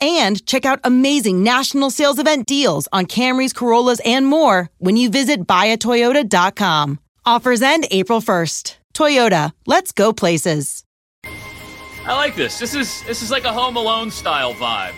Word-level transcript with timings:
and 0.00 0.44
check 0.46 0.64
out 0.64 0.80
amazing 0.84 1.42
national 1.42 1.90
sales 1.90 2.18
event 2.18 2.46
deals 2.46 2.88
on 2.92 3.06
Camrys, 3.06 3.54
Corollas, 3.54 4.00
and 4.04 4.26
more 4.26 4.70
when 4.78 4.96
you 4.96 5.10
visit 5.10 5.46
buyatoyota.com. 5.46 6.98
Offers 7.24 7.62
end 7.62 7.86
April 7.90 8.20
1st. 8.20 8.76
Toyota, 8.94 9.52
let's 9.66 9.92
go 9.92 10.12
places. 10.12 10.84
I 11.24 12.14
like 12.16 12.34
this. 12.34 12.58
This 12.58 12.74
is 12.74 13.02
this 13.04 13.22
is 13.22 13.30
like 13.30 13.44
a 13.44 13.52
Home 13.52 13.76
Alone 13.76 14.10
style 14.10 14.54
vibe. 14.54 14.94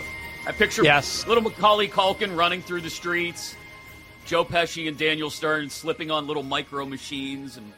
I 0.46 0.52
picture 0.52 0.82
Yes. 0.84 1.26
little 1.26 1.42
Macaulay 1.42 1.88
Culkin 1.88 2.36
running 2.36 2.62
through 2.62 2.80
the 2.80 2.90
streets, 2.90 3.54
Joe 4.24 4.44
Pesci 4.44 4.88
and 4.88 4.96
Daniel 4.96 5.28
Stern 5.30 5.68
slipping 5.68 6.10
on 6.10 6.26
little 6.26 6.42
micro 6.42 6.86
machines 6.86 7.56
and 7.56 7.72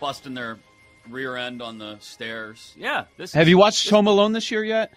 busting 0.00 0.34
their 0.34 0.58
rear 1.08 1.36
end 1.36 1.62
on 1.62 1.78
the 1.78 1.96
stairs. 2.00 2.74
Yeah, 2.76 3.04
this. 3.16 3.32
Have 3.32 3.44
is- 3.44 3.48
you 3.50 3.58
watched 3.58 3.88
Home 3.90 4.06
Alone 4.08 4.32
this 4.32 4.50
year 4.50 4.64
yet? 4.64 4.92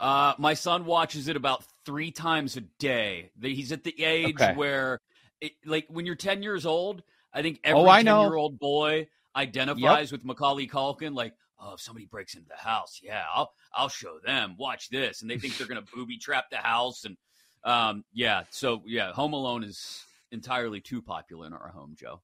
Uh, 0.00 0.34
my 0.38 0.54
son 0.54 0.86
watches 0.86 1.28
it 1.28 1.36
about 1.36 1.62
three 1.84 2.10
times 2.10 2.56
a 2.56 2.62
day. 2.62 3.30
He's 3.40 3.70
at 3.70 3.84
the 3.84 4.02
age 4.02 4.40
Okay. 4.40 4.54
where, 4.54 4.98
it, 5.40 5.52
like, 5.66 5.86
when 5.88 6.06
you're 6.06 6.14
10 6.16 6.42
years 6.42 6.64
old, 6.64 7.02
I 7.34 7.42
think 7.42 7.60
every 7.62 7.82
Oh, 7.82 7.88
I 7.88 7.98
10 7.98 8.06
know. 8.06 8.22
year 8.22 8.34
old 8.34 8.58
boy 8.58 9.08
identifies 9.36 10.10
with 10.10 10.24
Macaulay 10.24 10.66
Culkin. 10.66 11.14
Like, 11.14 11.34
oh, 11.58 11.74
if 11.74 11.80
somebody 11.80 12.06
breaks 12.06 12.34
into 12.34 12.48
the 12.48 12.56
house, 12.56 13.00
yeah, 13.02 13.24
I'll 13.32 13.52
I'll 13.74 13.88
show 13.90 14.18
them. 14.24 14.56
Watch 14.58 14.88
this, 14.88 15.22
and 15.22 15.30
they 15.30 15.38
think 15.38 15.56
they're 15.56 15.66
gonna 15.68 15.82
booby 15.94 16.16
trap 16.18 16.46
the 16.50 16.56
house, 16.56 17.04
and 17.04 17.16
um, 17.62 18.04
yeah. 18.12 18.44
So 18.50 18.82
yeah, 18.86 19.12
Home 19.12 19.34
Alone 19.34 19.62
is 19.62 20.02
entirely 20.32 20.80
too 20.80 21.00
popular 21.02 21.46
in 21.46 21.52
our 21.52 21.68
home, 21.68 21.94
Joe. 21.96 22.20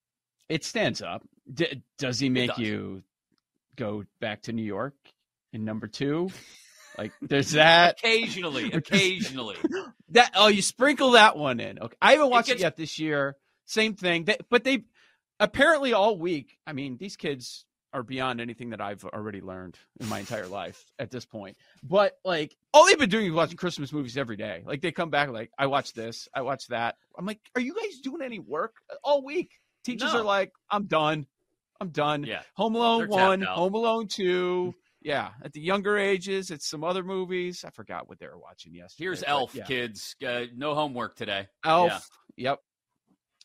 It 0.48 0.64
stands 0.64 1.02
up. 1.02 1.22
D- 1.52 1.82
does 1.98 2.18
he 2.18 2.28
make 2.28 2.50
does. 2.50 2.58
you 2.58 3.02
go 3.76 4.04
back 4.20 4.42
to 4.42 4.52
New 4.52 4.62
York 4.64 4.94
in 5.52 5.64
number 5.64 5.86
two? 5.86 6.30
Like, 6.98 7.12
there's 7.20 7.52
that. 7.52 7.98
Occasionally, 7.98 8.72
occasionally. 8.72 9.56
That 10.10 10.30
oh, 10.36 10.46
you 10.46 10.62
sprinkle 10.62 11.10
that 11.10 11.36
one 11.36 11.58
in. 11.58 11.80
Okay, 11.80 11.96
I 12.00 12.12
haven't 12.12 12.30
watched 12.30 12.48
it, 12.48 12.52
gets- 12.52 12.62
yet 12.62 12.76
this 12.76 12.96
year. 13.00 13.36
Same 13.64 13.94
thing. 13.96 14.24
They, 14.24 14.36
but 14.48 14.62
they 14.62 14.84
apparently 15.40 15.92
all 15.92 16.16
week. 16.16 16.56
I 16.64 16.72
mean, 16.74 16.96
these 16.96 17.16
kids 17.16 17.64
are 17.92 18.04
beyond 18.04 18.40
anything 18.40 18.70
that 18.70 18.80
I've 18.80 19.04
already 19.04 19.40
learned 19.40 19.76
in 19.98 20.08
my 20.08 20.20
entire 20.20 20.46
life 20.46 20.80
at 21.00 21.10
this 21.10 21.24
point. 21.24 21.56
But 21.82 22.12
like, 22.24 22.54
all 22.72 22.86
they've 22.86 22.96
been 22.98 23.10
doing 23.10 23.26
is 23.26 23.32
watching 23.32 23.56
Christmas 23.56 23.92
movies 23.92 24.16
every 24.16 24.36
day. 24.36 24.62
Like 24.64 24.80
they 24.80 24.92
come 24.92 25.10
back 25.10 25.28
like, 25.30 25.50
I 25.58 25.66
watch 25.66 25.92
this, 25.92 26.28
I 26.32 26.42
watch 26.42 26.68
that. 26.68 26.94
I'm 27.18 27.26
like, 27.26 27.40
are 27.56 27.60
you 27.60 27.74
guys 27.74 27.98
doing 27.98 28.22
any 28.22 28.38
work 28.38 28.76
all 29.02 29.24
week? 29.24 29.50
Teachers 29.84 30.12
No. 30.12 30.20
are 30.20 30.24
like, 30.24 30.52
I'm 30.70 30.86
done. 30.86 31.26
I'm 31.80 31.88
done. 31.90 32.24
Yeah. 32.24 32.42
Home 32.54 32.74
Alone 32.76 32.98
They're 33.00 33.08
one. 33.08 33.42
Home 33.42 33.74
Alone 33.74 34.06
two. 34.08 34.74
Yeah, 35.06 35.28
at 35.44 35.52
the 35.52 35.60
younger 35.60 35.96
ages, 35.96 36.50
it's 36.50 36.68
some 36.68 36.82
other 36.82 37.04
movies. 37.04 37.64
I 37.64 37.70
forgot 37.70 38.08
what 38.08 38.18
they 38.18 38.26
were 38.26 38.40
watching 38.40 38.74
yesterday. 38.74 39.04
Here's 39.04 39.22
Elf, 39.24 39.54
yeah. 39.54 39.64
kids. 39.64 40.16
Uh, 40.26 40.46
no 40.56 40.74
homework 40.74 41.14
today. 41.14 41.46
Elf. 41.64 42.08
Yep. 42.36 42.58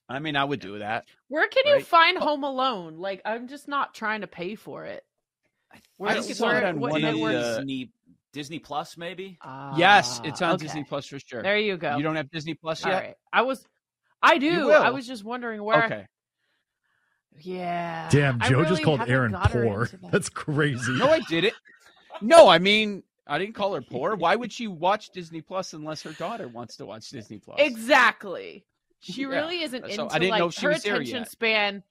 I 0.10 0.18
mean, 0.18 0.36
I 0.36 0.44
would 0.44 0.60
do 0.60 0.80
that. 0.80 1.06
Where 1.28 1.48
can 1.48 1.68
you 1.68 1.74
Right. 1.76 1.86
find 1.86 2.18
Home 2.18 2.44
Alone? 2.44 2.98
Like, 2.98 3.22
I'm 3.26 3.48
just 3.48 3.68
not 3.68 3.94
trying 3.94 4.22
to 4.22 4.28
pay 4.28 4.56
for 4.56 4.86
it. 4.86 5.04
Where, 5.98 6.14
think 6.16 6.32
it's 6.32 6.40
where- 6.40 6.66
on 6.66 6.80
what 6.80 6.94
one 6.94 7.04
of 7.06 7.14
network- 7.14 7.34
the- 7.34 7.58
Disney, 7.60 7.92
Disney 8.34 8.58
Plus, 8.58 8.98
maybe. 8.98 9.38
yes, 9.78 10.20
it's 10.24 10.42
Ah, 10.42 10.48
on 10.48 10.56
okay. 10.56 10.66
Disney 10.66 10.84
Plus 10.84 11.06
for 11.06 11.20
sure. 11.20 11.44
There 11.44 11.60
you 11.60 11.78
go. 11.78 11.96
You 11.96 12.02
don't 12.02 12.16
have 12.16 12.32
Disney 12.32 12.56
Plus 12.56 12.84
yet? 12.84 12.92
right. 12.92 13.16
I 13.32 13.44
was, 13.44 13.64
I 14.20 14.40
do. 14.40 14.72
I 14.72 14.90
was 14.90 15.06
just 15.06 15.24
wondering 15.24 15.62
where. 15.64 15.86
Okay. 15.86 16.08
Yeah. 17.40 18.08
Damn, 18.10 18.40
Joe 18.42 18.58
really 18.60 18.70
just 18.70 18.84
called 18.84 19.00
haven't 19.00 19.14
Erin 19.14 19.34
poor. 19.34 19.86
that. 20.02 20.12
That's 20.12 20.30
crazy. 20.30 20.94
No, 20.94 21.10
I 21.10 21.20
did 21.22 21.44
it. 21.46 21.54
No, 22.22 22.48
I 22.48 22.60
mean, 22.60 23.04
I 23.28 23.40
didn't 23.40 23.56
call 23.56 23.74
her 23.74 23.82
poor. 23.82 24.16
Why 24.16 24.36
would 24.36 24.52
she 24.52 24.68
watch 24.68 25.10
Disney 25.12 25.42
Plus 25.42 25.74
unless 25.74 26.04
her 26.04 26.12
daughter 26.14 26.48
wants 26.48 26.78
to 26.78 26.86
watch 26.86 27.10
Disney 27.10 27.40
Plus? 27.40 27.58
Exactly. 27.60 28.66
She 29.00 29.22
Yeah. 29.24 29.28
really 29.30 29.62
isn't 29.64 29.84
So 29.86 30.04
into 30.04 30.16
I 30.16 30.20
didn't 30.20 30.32
like 30.32 30.40
know 30.40 30.50
she 30.52 30.66
her 30.66 30.74
was 30.74 30.86
attention 30.86 31.26
span 31.26 31.84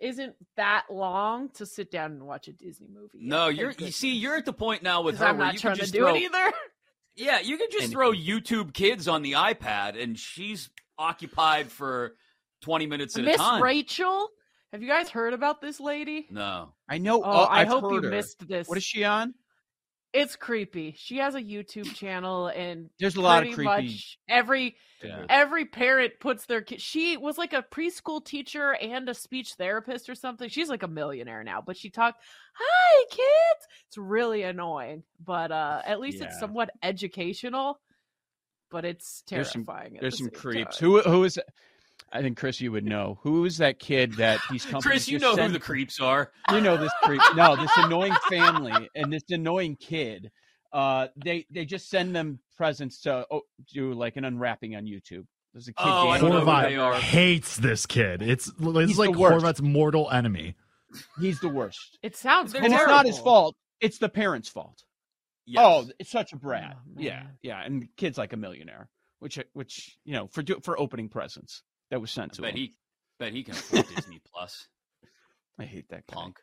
isn't 0.00 0.34
that 0.56 0.84
long 0.90 1.50
to 1.50 1.66
sit 1.66 1.90
down 1.90 2.12
and 2.12 2.26
watch 2.26 2.48
a 2.48 2.52
Disney 2.52 2.88
movie. 2.92 3.18
No, 3.20 3.48
you're. 3.48 3.72
You 3.72 3.90
see, 3.90 4.12
you're 4.14 4.36
at 4.36 4.44
the 4.44 4.52
point 4.52 4.82
now 4.82 5.02
with 5.02 5.18
her 5.18 5.26
I'm 5.26 5.36
where 5.38 5.46
not 5.46 5.54
you 5.54 5.60
trying 5.60 5.72
can 5.74 5.78
to 5.78 5.82
just 5.82 5.92
do 5.92 6.00
throw. 6.00 6.14
it 6.14 6.22
either. 6.22 6.52
Yeah, 7.16 7.38
you 7.38 7.56
can 7.58 7.68
just 7.70 7.92
throw 7.92 8.10
YouTube 8.10 8.74
Kids 8.74 9.06
on 9.06 9.22
the 9.22 9.32
iPad, 9.34 10.02
and 10.02 10.18
she's 10.18 10.68
occupied 10.98 11.70
for 11.70 12.16
twenty 12.60 12.86
minutes 12.86 13.16
at 13.16 13.22
a 13.22 13.26
Miss 13.26 13.36
time. 13.36 13.62
Rachel, 13.62 14.30
have 14.74 14.82
you 14.82 14.88
guys 14.88 15.08
heard 15.08 15.34
about 15.34 15.60
this 15.60 15.78
lady? 15.78 16.26
No. 16.32 16.72
I 16.88 16.98
know. 16.98 17.22
Oh, 17.22 17.44
I 17.44 17.60
I've 17.60 17.68
hope 17.68 17.92
you 17.92 18.02
her. 18.02 18.10
missed 18.10 18.44
this. 18.48 18.66
What 18.66 18.76
is 18.76 18.82
she 18.82 19.04
on? 19.04 19.34
It's 20.12 20.34
creepy. 20.34 20.94
She 20.98 21.18
has 21.18 21.36
a 21.36 21.40
YouTube 21.40 21.84
channel, 21.94 22.48
and 22.48 22.90
There's 22.98 23.14
a 23.14 23.20
lot 23.20 23.46
of 23.46 23.54
creepy. 23.54 23.64
much 23.64 24.18
every 24.28 24.76
Yeah. 25.02 25.26
every 25.28 25.64
parent 25.64 26.14
puts 26.18 26.46
their 26.46 26.60
kid. 26.60 26.80
She 26.80 27.16
was 27.16 27.38
like 27.38 27.52
a 27.52 27.62
preschool 27.62 28.24
teacher 28.24 28.72
and 28.74 29.08
a 29.08 29.14
speech 29.14 29.54
therapist 29.54 30.08
or 30.08 30.16
something. 30.16 30.48
She's 30.48 30.68
like 30.68 30.82
a 30.82 30.88
millionaire 30.88 31.44
now, 31.44 31.62
but 31.64 31.76
she 31.76 31.88
talked, 31.90 32.20
"Hi, 32.54 33.04
kids." 33.10 33.66
It's 33.86 33.96
really 33.96 34.42
annoying, 34.42 35.04
but 35.24 35.52
uh 35.52 35.82
at 35.84 36.00
least 36.00 36.20
it's 36.20 36.40
somewhat 36.40 36.70
educational. 36.82 37.78
But 38.70 38.84
it's 38.84 39.22
There's 39.28 39.52
some- 39.52 39.64
terrifying. 39.64 39.98
There's 40.00 40.14
the 40.18 40.24
some 40.24 40.30
creeps. 40.30 40.78
time. 40.78 40.88
Who 40.90 41.00
who 41.02 41.22
is? 41.24 41.38
I 42.12 42.22
think 42.22 42.38
Chris, 42.38 42.60
you 42.60 42.70
would 42.72 42.84
know. 42.84 43.18
Who 43.22 43.44
is 43.44 43.58
that 43.58 43.78
kid 43.78 44.14
that 44.14 44.40
these 44.50 44.64
companies? 44.64 44.84
Chris, 44.84 45.08
you 45.08 45.18
just 45.18 45.36
know 45.36 45.46
who 45.46 45.52
the 45.52 45.58
creeps 45.58 46.00
are. 46.00 46.30
you 46.52 46.60
know 46.60 46.76
this 46.76 46.92
creep. 47.02 47.20
No, 47.34 47.56
this 47.56 47.70
annoying 47.76 48.14
family 48.28 48.88
and 48.94 49.12
this 49.12 49.24
annoying 49.30 49.76
kid. 49.76 50.30
Uh, 50.72 51.08
they 51.16 51.46
they 51.50 51.64
just 51.64 51.88
send 51.88 52.14
them 52.14 52.38
presents 52.56 53.00
to 53.02 53.26
oh, 53.30 53.42
do 53.72 53.92
like 53.94 54.16
an 54.16 54.24
unwrapping 54.24 54.76
on 54.76 54.84
YouTube. 54.84 55.26
There's 55.52 55.68
a 55.68 55.72
kid. 55.72 55.84
Oh, 55.86 56.08
I 56.08 56.18
don't 56.18 56.30
know 56.30 56.40
who 56.40 56.46
Horvat 56.46 56.68
they 56.68 56.76
are. 56.76 56.94
hates 56.94 57.56
this 57.56 57.86
kid. 57.86 58.22
It's 58.22 58.50
it's 58.58 58.88
He's 58.88 58.98
like 58.98 59.12
the 59.12 59.18
worst. 59.18 59.44
Horvat's 59.44 59.62
mortal 59.62 60.10
enemy. 60.10 60.56
He's 61.20 61.40
the 61.40 61.48
worst. 61.48 61.98
It 62.02 62.16
sounds 62.16 62.52
They're 62.52 62.62
and 62.62 62.72
it's 62.72 62.86
not 62.86 63.06
his 63.06 63.18
fault. 63.18 63.56
It's 63.80 63.98
the 63.98 64.08
parents' 64.08 64.48
fault. 64.48 64.82
Yes. 65.46 65.62
Oh, 65.64 65.88
it's 65.98 66.10
such 66.10 66.32
a 66.32 66.36
brat. 66.36 66.76
Oh, 66.76 66.92
yeah, 66.96 67.24
yeah, 67.42 67.62
and 67.62 67.82
the 67.82 67.88
kid's 67.96 68.16
like 68.16 68.32
a 68.32 68.36
millionaire, 68.36 68.88
which 69.18 69.38
which 69.52 69.98
you 70.04 70.14
know 70.14 70.28
for 70.28 70.42
do, 70.42 70.58
for 70.62 70.78
opening 70.78 71.08
presents 71.08 71.62
that 71.94 72.00
was 72.00 72.10
sent 72.10 72.32
I 72.32 72.34
to 72.34 72.42
bet 72.42 72.50
him. 72.50 72.56
he 72.56 72.74
bet 73.20 73.32
he 73.32 73.44
can 73.44 73.54
afford 73.54 73.86
Disney 73.94 74.20
Plus. 74.32 74.66
I 75.60 75.64
hate 75.64 75.88
that 75.90 76.04
guy. 76.08 76.14
Punk. 76.16 76.40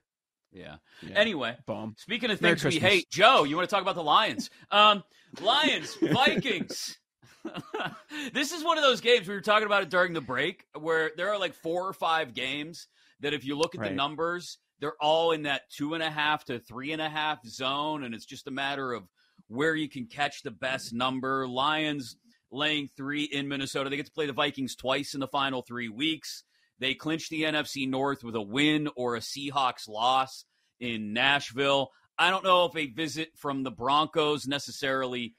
Yeah. 0.53 0.77
Yeah. 1.01 1.19
Anyway, 1.19 1.57
Bum. 1.67 1.93
speaking 1.97 2.31
of 2.31 2.39
things 2.39 2.63
we 2.63 2.79
hate, 2.79 3.09
Joe, 3.11 3.43
you 3.43 3.57
want 3.57 3.69
to 3.69 3.73
talk 3.73 3.81
about 3.81 3.95
the 3.95 4.03
Lions? 4.03 4.49
Um, 4.71 5.03
Lions, 5.41 5.93
Vikings. 6.01 6.97
this 8.33 8.53
is 8.53 8.63
one 8.63 8.77
of 8.77 8.83
those 8.85 9.01
games 9.01 9.27
we 9.27 9.33
were 9.33 9.41
talking 9.41 9.65
about 9.65 9.83
it 9.83 9.89
during 9.89 10.13
the 10.13 10.21
break, 10.21 10.63
where 10.79 11.11
there 11.17 11.33
are 11.33 11.37
like 11.37 11.53
four 11.53 11.85
or 11.85 11.91
five 11.93 12.33
games 12.33 12.87
that 13.19 13.33
if 13.33 13.43
you 13.43 13.57
look 13.57 13.75
at 13.75 13.81
the 13.81 13.89
numbers, 13.89 14.57
they're 14.79 14.95
all 15.01 15.33
in 15.33 15.43
that 15.43 15.63
two 15.69 15.95
and 15.95 16.03
a 16.03 16.09
half 16.09 16.45
to 16.45 16.59
three 16.59 16.93
and 16.93 17.01
a 17.01 17.09
half 17.09 17.45
zone, 17.45 18.05
and 18.05 18.15
it's 18.15 18.25
just 18.25 18.47
a 18.47 18.51
matter 18.51 18.93
of 18.93 19.03
where 19.49 19.75
you 19.75 19.89
can 19.89 20.05
catch 20.05 20.43
the 20.43 20.51
best 20.51 20.93
number. 20.93 21.45
Lions 21.45 22.15
laying 22.51 22.89
three 22.95 23.23
in 23.23 23.47
Minnesota. 23.47 23.89
They 23.89 23.97
get 23.97 24.05
to 24.05 24.11
play 24.11 24.27
the 24.27 24.33
Vikings 24.33 24.75
twice 24.75 25.13
in 25.13 25.19
the 25.19 25.27
final 25.27 25.61
three 25.61 25.89
weeks. 25.89 26.43
They 26.79 26.93
clinch 26.93 27.29
the 27.29 27.43
NFC 27.43 27.87
North 27.87 28.23
with 28.23 28.35
a 28.35 28.41
win 28.41 28.89
or 28.95 29.15
a 29.15 29.19
Seahawks 29.19 29.87
loss 29.87 30.45
in 30.79 31.13
Nashville. 31.13 31.89
I 32.17 32.29
don't 32.29 32.43
know 32.43 32.65
if 32.65 32.75
a 32.75 32.87
visit 32.87 33.29
from 33.35 33.63
the 33.63 33.71
Broncos 33.71 34.47
necessarily 34.47 35.35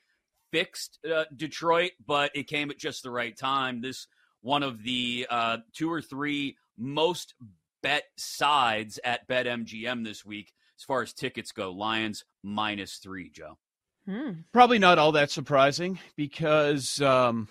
fixed 0.50 0.98
uh, 1.12 1.24
Detroit, 1.34 1.92
but 2.04 2.30
it 2.34 2.46
came 2.46 2.70
at 2.70 2.78
just 2.78 3.02
the 3.02 3.10
right 3.10 3.36
time. 3.36 3.80
This 3.80 4.06
one 4.40 4.62
of 4.62 4.82
the 4.82 5.26
uh, 5.30 5.58
two 5.74 5.90
or 5.90 6.02
three 6.02 6.56
most 6.78 7.34
bet 7.82 8.04
sides 8.16 8.98
at 9.04 9.28
BetMGM 9.28 10.04
this 10.04 10.24
week 10.24 10.52
as 10.78 10.84
far 10.84 11.02
as 11.02 11.12
tickets 11.12 11.52
go. 11.52 11.72
Lions 11.72 12.24
minus 12.42 12.96
three, 12.96 13.30
Joe. 13.30 13.58
Hmm. 14.06 14.32
Probably 14.52 14.78
not 14.78 14.98
all 14.98 15.12
that 15.12 15.30
surprising 15.30 15.98
because 16.16 17.00
um, 17.00 17.48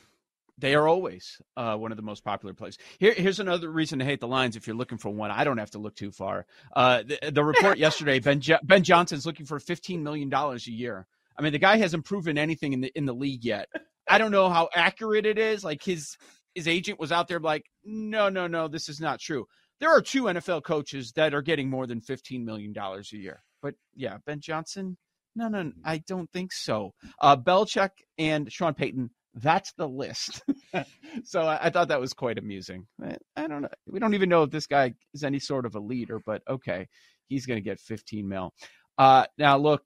they 0.58 0.76
are 0.76 0.88
always 0.88 1.42
uh, 1.56 1.76
one 1.78 1.92
of 1.92 1.98
the 1.98 2.04
most 2.04 2.24
popular 2.24 2.54
plays. 2.54 2.78
Here, 3.00 3.14
here's 3.14 3.40
another 3.40 3.70
reason 3.70 4.00
to 4.00 4.06
hate 4.06 4.20
the 4.20 4.28
Lions. 4.28 4.56
If 4.56 4.68
you're 4.68 4.76
looking 4.76 4.98
for 4.98 5.10
one, 5.10 5.32
I 5.32 5.44
don't 5.44 5.58
have 5.58 5.72
to 5.72 5.80
look 5.80 5.96
too 5.96 6.12
far. 6.12 6.46
Uh, 6.76 7.04
the, 7.04 7.32
the 7.32 7.44
report 7.44 7.78
yesterday: 7.80 8.20
Ben 8.20 8.42
jo- 8.42 8.60
Ben 8.64 8.84
Johnson's 8.84 9.26
looking 9.26 9.46
for 9.46 9.60
15 9.60 10.04
million 10.04 10.30
dollars 10.30 10.68
a 10.68 10.72
year. 10.72 11.08
I 11.38 11.42
mean, 11.42 11.54
the 11.54 11.60
guy 11.60 11.78
hasn't 11.78 12.06
proven 12.06 12.38
anything 12.38 12.74
in 12.74 12.82
the 12.82 12.92
in 12.96 13.06
the 13.06 13.14
league 13.16 13.44
yet. 13.46 13.70
I 14.08 14.18
don't 14.18 14.32
know 14.32 14.50
how 14.50 14.70
accurate 14.76 15.26
it 15.26 15.38
is. 15.38 15.64
Like 15.64 15.82
his 15.84 16.18
his 16.54 16.68
agent 16.68 17.00
was 17.00 17.12
out 17.12 17.28
there 17.28 17.40
like, 17.40 17.66
no, 17.84 18.30
no, 18.30 18.48
no, 18.48 18.68
this 18.68 18.90
is 18.90 19.00
not 19.00 19.20
true. 19.20 19.46
There 19.80 19.90
are 19.90 20.02
two 20.02 20.24
NFL 20.24 20.64
coaches 20.64 21.14
that 21.14 21.34
are 21.34 21.42
getting 21.42 21.70
more 21.70 21.88
than 21.88 22.02
15 22.02 22.46
million 22.46 22.74
dollars 22.74 23.12
a 23.14 23.18
year. 23.18 23.42
But 23.62 23.76
yeah, 23.96 24.18
Ben 24.26 24.42
Johnson, 24.42 24.98
no, 25.36 25.48
no, 25.48 25.72
I 25.84 26.00
don't 26.00 26.32
think 26.32 26.52
so. 26.52 26.94
Uh, 27.20 27.38
Belichick 27.38 27.92
and 28.18 28.52
Sean 28.52 28.74
Payton, 28.74 29.12
that's 29.34 29.74
the 29.74 29.88
list. 29.88 30.44
so 31.24 31.42
I, 31.42 31.68
I 31.68 31.70
thought 31.70 31.88
that 31.88 32.02
was 32.02 32.14
quite 32.14 32.38
amusing. 32.38 32.88
I, 33.04 33.18
I 33.36 33.48
don't 33.48 33.62
know. 33.62 33.70
We 33.88 34.00
don't 34.00 34.14
even 34.14 34.30
know 34.30 34.44
if 34.44 34.52
this 34.52 34.68
guy 34.68 34.94
is 35.14 35.24
any 35.24 35.40
sort 35.40 35.66
of 35.66 35.76
a 35.76 35.80
leader, 35.80 36.20
but 36.26 36.42
okay, 36.50 36.88
he's 37.28 37.46
going 37.46 37.58
to 37.58 37.64
get 37.64 37.80
15 37.80 38.28
mil. 38.28 38.54
Uh, 38.98 39.26
now 39.38 39.58
look, 39.58 39.84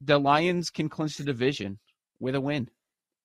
the 0.00 0.18
Lions 0.18 0.70
can 0.70 0.88
clinch 0.88 1.16
the 1.16 1.24
division 1.24 1.78
with 2.20 2.34
a 2.34 2.40
win. 2.40 2.68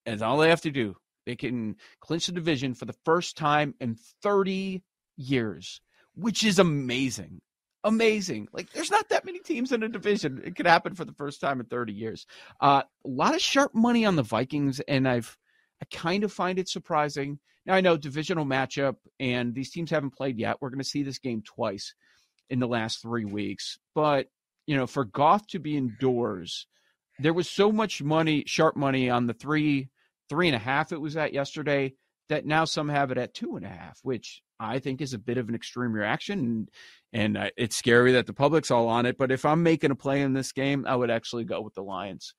That's 0.05 0.21
all 0.21 0.37
they 0.37 0.49
have 0.49 0.61
to 0.61 0.71
do. 0.71 0.95
They 1.25 1.35
can 1.35 1.75
clinch 1.99 2.25
the 2.25 2.31
division 2.31 2.73
for 2.73 2.85
the 2.85 2.95
first 3.05 3.37
time 3.37 3.75
in 3.79 3.97
30 4.23 4.81
years, 5.17 5.81
which 6.15 6.43
is 6.43 6.57
amazing. 6.57 7.41
Amazing. 7.83 8.47
Like 8.53 8.71
there's 8.71 8.91
not 8.91 9.09
that 9.09 9.25
many 9.25 9.39
teams 9.39 9.71
in 9.71 9.83
a 9.83 9.89
division. 9.89 10.41
It 10.45 10.55
could 10.55 10.67
happen 10.67 10.93
for 10.93 11.05
the 11.05 11.13
first 11.13 11.41
time 11.41 11.59
in 11.59 11.65
30 11.65 11.93
years. 11.93 12.27
Uh, 12.59 12.83
a 13.05 13.07
lot 13.07 13.33
of 13.33 13.41
sharp 13.41 13.73
money 13.73 14.05
on 14.05 14.15
the 14.15 14.23
Vikings, 14.23 14.79
and 14.81 15.07
I've 15.07 15.37
I 15.81 15.85
kind 15.95 16.23
of 16.23 16.31
find 16.31 16.59
it 16.59 16.69
surprising. 16.69 17.39
Now 17.65 17.73
I 17.73 17.81
know 17.81 17.97
divisional 17.97 18.45
matchup, 18.45 18.97
and 19.19 19.55
these 19.55 19.71
teams 19.71 19.89
haven't 19.89 20.15
played 20.15 20.37
yet. 20.37 20.57
We're 20.61 20.69
going 20.69 20.79
to 20.79 20.85
see 20.85 21.01
this 21.01 21.19
game 21.19 21.41
twice 21.41 21.95
in 22.49 22.59
the 22.59 22.67
last 22.67 23.01
three 23.01 23.25
weeks, 23.25 23.79
but 23.95 24.27
you 24.67 24.75
know, 24.75 24.87
for 24.87 25.05
Goff 25.05 25.47
to 25.47 25.59
be 25.59 25.75
indoors, 25.75 26.67
there 27.19 27.33
was 27.33 27.49
so 27.49 27.71
much 27.71 28.01
money, 28.01 28.43
sharp 28.45 28.75
money 28.75 29.09
on 29.09 29.27
the 29.27 29.33
three, 29.33 29.89
three 30.29 30.47
and 30.47 30.55
a 30.55 30.59
half 30.59 30.91
it 30.91 31.01
was 31.01 31.17
at 31.17 31.33
yesterday 31.33 31.93
that 32.29 32.45
now 32.45 32.65
some 32.65 32.89
have 32.89 33.11
it 33.11 33.17
at 33.17 33.33
two 33.33 33.55
and 33.57 33.65
a 33.65 33.69
half, 33.69 33.99
which 34.03 34.41
I 34.61 34.79
think 34.79 35.01
is 35.01 35.13
a 35.13 35.19
bit 35.19 35.37
of 35.37 35.49
an 35.49 35.55
extreme 35.55 35.91
reaction. 35.91 36.39
And, 37.13 37.35
and 37.35 37.51
it's 37.57 37.75
scary 37.75 38.11
that 38.13 38.27
the 38.27 38.33
public's 38.33 38.71
all 38.71 38.87
on 38.87 39.05
it. 39.05 39.17
But 39.17 39.31
if 39.31 39.43
I'm 39.43 39.63
making 39.63 39.91
a 39.91 39.95
play 39.95 40.21
in 40.21 40.33
this 40.33 40.51
game, 40.51 40.85
I 40.87 40.95
would 40.95 41.09
actually 41.09 41.43
go 41.45 41.61
with 41.61 41.73
the 41.73 41.83
Lions 41.83 42.35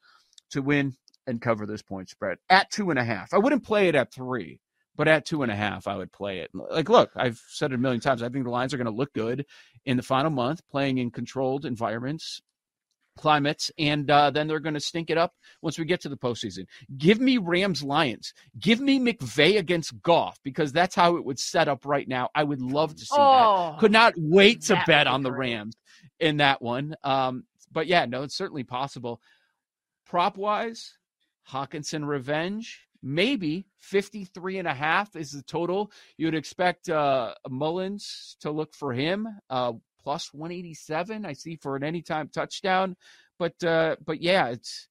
to 0.53 0.63
win 0.63 0.95
and 1.27 1.41
cover 1.41 1.67
this 1.67 1.83
point 1.83 2.09
spread 2.09 2.39
at 2.49 2.71
two 2.71 2.91
and 2.91 2.99
a 2.99 3.05
half. 3.05 3.35
I 3.35 3.39
wouldn't 3.39 3.65
play 3.65 3.89
it 3.89 3.95
at 3.95 4.13
three, 4.13 4.61
but 4.97 5.09
at 5.09 5.25
two 5.25 5.43
and 5.43 5.51
a 5.51 5.57
half, 5.57 5.87
I 5.87 5.97
would 5.97 6.13
play 6.13 6.41
it. 6.41 6.51
Like, 6.55 6.89
look, 6.89 7.11
I've 7.17 7.41
said 7.49 7.73
it 7.73 7.77
a 7.77 7.79
million 7.79 8.01
times. 8.01 8.23
I 8.23 8.29
think 8.29 8.45
the 8.45 8.51
Lions 8.51 8.73
are 8.73 8.79
going 8.79 8.87
to 8.87 8.93
look 8.93 9.13
good 9.13 9.45
in 9.85 9.97
the 9.97 10.03
final 10.03 10.31
month, 10.31 10.61
playing 10.71 10.99
in 10.99 11.11
controlled 11.11 11.65
environments, 11.65 12.41
climates, 13.19 13.71
and 13.79 14.11
uh, 14.11 14.31
then 14.31 14.47
they're 14.47 14.61
going 14.61 14.75
to 14.75 14.81
stink 14.81 15.11
it 15.11 15.19
up 15.19 15.35
once 15.61 15.79
we 15.79 15.85
get 15.85 16.01
to 16.03 16.09
the 16.09 16.17
postseason. 16.17 16.67
Give 16.97 17.21
me 17.21 17.39
Rams 17.39 17.83
Lions. 17.83 18.33
Give 18.59 18.81
me 18.81 19.01
McVay 19.01 19.59
against 19.59 20.01
Goff 20.03 20.39
because 20.45 20.73
that's 20.73 20.95
how 20.95 21.17
it 21.17 21.25
would 21.25 21.39
set 21.39 21.69
up 21.69 21.85
right 21.85 22.07
now. 22.07 22.29
I 22.35 22.45
would 22.45 22.63
love 22.63 22.95
to 22.95 23.05
see 23.05 23.17
Oh, 23.19 23.71
that. 23.73 23.81
Could 23.81 23.93
not 23.93 24.15
wait 24.17 24.63
to 24.63 24.81
bet 24.87 25.07
on 25.07 25.23
the. 25.23 25.33
Rams 25.33 25.75
in 26.21 26.37
that 26.39 26.61
one. 26.63 26.95
Um, 27.03 27.45
but 27.71 27.87
yeah, 27.87 28.05
no, 28.05 28.23
it's 28.23 28.37
certainly 28.37 28.65
possible. 28.65 29.21
Prop 30.07 30.37
wise, 30.37 30.93
Hockenson 31.51 32.07
revenge. 32.07 32.87
Maybe 33.03 33.67
53 33.81 34.59
and 34.59 34.69
a 34.69 34.75
half 34.75 35.17
is 35.17 35.33
the 35.33 35.43
total. 35.43 35.91
You 36.17 36.27
would 36.27 36.37
expect 36.37 36.89
uh, 36.89 37.35
Mullens 37.51 38.37
to 38.41 38.53
look 38.53 38.75
for 38.75 38.93
him. 38.93 39.27
Uh, 39.51 39.73
plus 40.03 40.33
187 40.33 41.25
I 41.25 41.33
see 41.35 41.57
for 41.57 41.77
an 41.77 41.85
anytime 41.85 42.29
touchdown. 42.29 42.97
But 43.39 43.63
uh, 43.65 43.97
but 44.05 44.21
yeah, 44.23 44.49
it's 44.49 44.89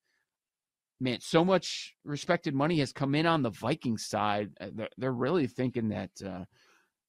man, 1.00 1.20
so 1.22 1.44
much 1.44 1.96
respected 2.04 2.54
money 2.54 2.80
has 2.80 2.94
come 2.94 3.16
in 3.16 3.26
on 3.26 3.42
the 3.42 3.50
viking 3.50 3.98
side. 3.98 4.52
Uh, 4.60 4.68
They're, 4.74 4.90
they're 4.98 5.12
really 5.12 5.48
thinking 5.48 5.90
that 5.90 6.12
uh, 6.26 6.46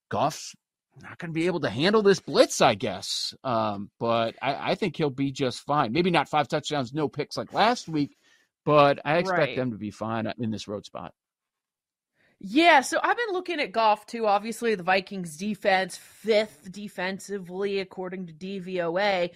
Goff's 0.09 0.55
not 1.01 1.17
going 1.17 1.29
to 1.29 1.33
be 1.33 1.47
able 1.47 1.59
to 1.61 1.69
handle 1.69 2.01
this 2.03 2.19
blitz, 2.19 2.61
I 2.61 2.75
guess. 2.75 3.33
Um, 3.43 3.89
but 3.99 4.35
I, 4.41 4.71
I 4.71 4.75
think 4.75 4.95
he'll 4.95 5.09
be 5.09 5.31
just 5.31 5.61
fine. 5.61 5.91
Maybe 5.91 6.11
not 6.11 6.29
five 6.29 6.47
touchdowns, 6.47 6.93
no 6.93 7.07
picks 7.07 7.37
like 7.37 7.51
last 7.53 7.87
week, 7.87 8.15
but 8.65 8.99
I 9.05 9.17
expect 9.17 9.37
Right. 9.39 9.55
them 9.55 9.71
to 9.71 9.77
be 9.77 9.91
fine 9.91 10.31
in 10.39 10.51
this 10.51 10.67
road 10.67 10.85
spot. 10.85 11.13
Yeah, 12.45 12.81
so 12.81 12.99
I've 13.01 13.15
been 13.15 13.31
looking 13.31 13.61
at 13.61 13.71
Goff 13.71 14.05
too. 14.05 14.27
Obviously, 14.27 14.75
the 14.75 14.83
Vikings 14.83 15.37
defense, 15.37 15.95
fifth 15.95 16.69
defensively, 16.69 17.79
according 17.79 18.27
to 18.27 18.33
DVOA. 18.33 19.29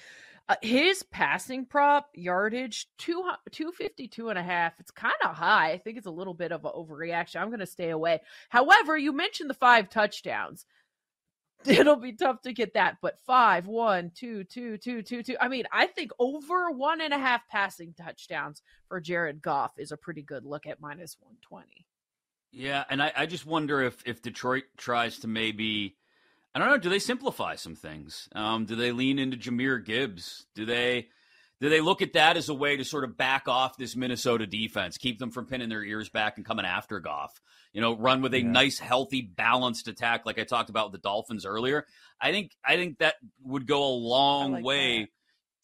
Uh, 0.50 0.56
his 0.62 1.04
passing 1.04 1.66
prop 1.66 2.10
yardage, 2.16 2.88
two, 2.98 3.24
252 3.52 4.28
and 4.28 4.38
a 4.38 4.44
half. 4.44 4.74
It's 4.80 4.92
kind 4.92 5.16
of 5.24 5.36
high. 5.36 5.72
I 5.72 5.78
think 5.78 5.98
it's 5.98 6.06
a 6.06 6.12
little 6.12 6.34
bit 6.34 6.52
of 6.52 6.66
an 6.66 6.72
overreaction. 6.76 7.40
I'm 7.40 7.48
going 7.48 7.62
to 7.62 7.66
stay 7.66 7.92
away. 7.92 8.20
However, 8.50 8.98
you 8.98 9.14
mentioned 9.14 9.50
the 9.50 9.54
five 9.54 9.90
touchdowns. 9.90 10.66
It'll 11.66 11.96
be 11.96 12.12
tough 12.14 12.42
to 12.42 12.52
get 12.52 12.74
that, 12.74 12.98
but 13.02 13.20
five, 13.26 13.68
one, 13.68 14.12
two, 14.16 14.44
two, 14.44 14.78
two, 14.78 15.02
two, 15.02 15.24
two. 15.24 15.38
I 15.40 15.48
mean, 15.48 15.64
I 15.72 15.88
think 15.88 16.12
over 16.20 16.72
one 16.72 17.00
and 17.00 17.14
a 17.14 17.18
half 17.18 17.48
passing 17.48 17.94
touchdowns 17.94 18.62
for 18.90 19.00
Jared 19.00 19.42
Goff 19.42 19.72
is 19.78 19.94
a 19.94 19.98
pretty 19.98 20.24
good 20.24 20.46
look 20.46 20.68
at 20.68 20.82
minus 20.82 21.16
120. 21.22 21.86
Yeah, 22.52 22.84
and 22.90 23.02
I, 23.04 23.12
I 23.16 23.26
just 23.26 23.46
wonder 23.46 23.82
if 23.82 23.98
if 24.06 24.22
Detroit 24.22 24.64
tries 24.78 25.20
to 25.20 25.28
maybe 25.28 25.96
I 26.56 26.60
don't 26.60 26.70
know, 26.70 26.78
do 26.78 26.90
they 26.90 27.00
simplify 27.00 27.56
some 27.56 27.76
things? 27.76 28.30
Um, 28.34 28.66
do 28.66 28.76
they 28.76 28.92
lean 28.92 29.20
into 29.20 29.38
Jahmyr 29.38 29.84
Gibbs? 29.84 30.46
Do 30.56 30.66
they 30.66 31.10
do 31.60 31.70
they 31.70 31.82
look 31.82 32.02
at 32.02 32.14
that 32.14 32.38
as 32.38 32.50
a 32.50 32.54
way 32.54 32.78
to 32.78 32.86
sort 32.86 33.04
of 33.04 33.18
back 33.18 33.48
off 33.48 33.78
this 33.78 33.96
Minnesota 33.96 34.46
defense, 34.48 34.98
keep 34.98 35.20
them 35.20 35.32
from 35.32 35.46
pinning 35.46 35.70
their 35.70 35.84
ears 35.84 36.08
back 36.10 36.38
and 36.38 36.46
coming 36.46 36.66
after 36.66 37.00
Goff? 37.00 37.40
You 37.74 37.82
know, 37.82 37.96
run 37.96 38.22
with 38.22 38.34
a 38.34 38.40
Yeah. 38.42 38.48
nice, 38.48 38.80
healthy, 38.80 39.22
balanced 39.22 39.88
attack, 39.88 40.26
like 40.26 40.40
I 40.40 40.44
talked 40.46 40.70
about 40.70 40.92
with 40.92 41.02
the 41.02 41.08
Dolphins 41.08 41.46
earlier. 41.46 41.86
I 42.20 42.32
think 42.32 42.52
I 42.66 42.76
think 42.76 43.00
that 43.00 43.16
would 43.44 43.68
go 43.68 43.84
a 43.86 43.94
long 43.94 44.54
like 44.54 44.64
way 44.64 45.00
that. 45.02 45.10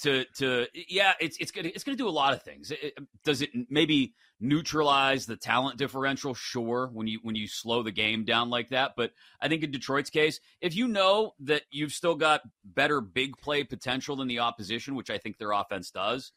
to 0.04 0.26
to 0.38 0.68
yeah, 0.90 1.14
it's 1.20 1.38
it's 1.40 1.52
gonna 1.52 1.70
it's 1.74 1.84
gonna 1.84 1.96
do 1.98 2.10
a 2.10 2.12
lot 2.12 2.34
of 2.34 2.44
things. 2.44 2.70
It- 2.72 2.98
does 3.24 3.42
it 3.42 3.50
maybe 3.70 4.14
neutralize 4.44 5.26
the 5.26 5.38
talent 5.38 5.78
differential? 5.78 6.34
Sure, 6.34 6.90
when 6.94 7.08
you 7.08 7.20
when 7.24 7.36
you 7.36 7.48
slow 7.48 7.82
the 7.82 7.92
game 7.92 8.26
down 8.26 8.50
like 8.50 8.70
that. 8.70 8.92
But 8.96 9.12
I 9.42 9.48
think 9.48 9.64
in 9.64 9.72
Detroit's 9.72 10.10
case, 10.10 10.40
if 10.62 10.76
you 10.76 10.88
know 10.88 11.34
that 11.40 11.64
you've 11.72 11.94
still 11.94 12.16
got 12.16 12.42
better 12.64 13.02
big 13.02 13.38
play 13.38 13.64
potential 13.64 14.18
than 14.18 14.28
the 14.28 14.40
opposition, 14.40 14.96
which 14.96 15.10
I 15.10 15.18
think 15.18 15.38
their 15.38 15.52
offense 15.52 15.90
does, 15.90 16.34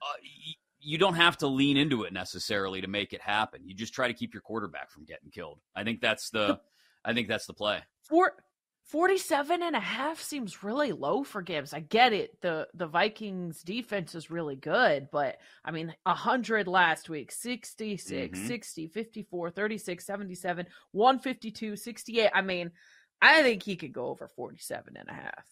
uh, 0.00 0.14
y- 0.22 0.54
you 0.80 0.96
don't 0.96 1.14
have 1.14 1.36
to 1.38 1.46
lean 1.46 1.76
into 1.76 2.04
it 2.04 2.12
necessarily 2.12 2.80
to 2.80 2.88
make 2.88 3.12
it 3.12 3.20
happen. 3.20 3.62
You 3.64 3.74
just 3.74 3.92
try 3.92 4.06
to 4.08 4.14
keep 4.14 4.32
your 4.32 4.40
quarterback 4.40 4.90
from 4.90 5.04
getting 5.04 5.30
killed. 5.30 5.60
I 5.76 5.84
think 5.84 6.00
that's 6.00 6.30
the 6.30 6.60
I 7.04 7.12
think 7.12 7.28
that's 7.28 7.46
the 7.46 7.54
play. 7.54 7.80
47 8.90 9.62
and 9.62 9.76
a 9.76 9.80
half 9.80 10.20
seems 10.20 10.64
really 10.64 10.90
low 10.90 11.22
for 11.22 11.42
Gibbs. 11.42 11.72
I 11.72 11.78
get 11.78 12.12
it. 12.12 12.40
The 12.40 12.66
the 12.74 12.88
Vikings 12.88 13.62
defense 13.62 14.16
is 14.16 14.32
really 14.32 14.56
good, 14.56 15.08
but 15.12 15.38
I 15.64 15.70
mean 15.70 15.94
100 16.02 16.66
last 16.66 17.08
week, 17.08 17.30
66, 17.30 18.10
mm-hmm. 18.10 18.46
60, 18.48 18.88
54, 18.88 19.50
36, 19.50 20.04
77, 20.04 20.66
152, 20.90 21.76
68. 21.76 22.30
I 22.34 22.42
mean, 22.42 22.72
I 23.22 23.42
think 23.42 23.62
he 23.62 23.76
could 23.76 23.92
go 23.92 24.06
over 24.06 24.28
47 24.34 24.96
and 24.96 25.08
a 25.08 25.12
half. 25.12 25.44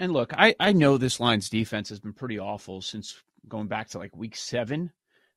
And 0.00 0.12
look, 0.12 0.32
I 0.36 0.56
I 0.58 0.72
know 0.72 0.98
this 0.98 1.20
line's 1.20 1.50
defense 1.50 1.88
has 1.90 2.00
been 2.00 2.14
pretty 2.14 2.40
awful 2.40 2.82
since 2.82 3.22
going 3.46 3.68
back 3.68 3.90
to 3.90 3.98
like 3.98 4.16
week 4.16 4.34
7, 4.34 4.90